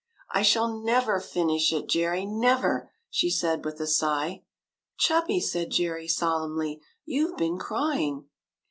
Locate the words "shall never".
0.41-1.19